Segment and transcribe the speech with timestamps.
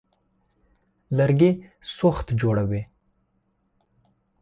[1.17, 1.51] لرګي
[1.95, 2.81] سوخت جوړوي.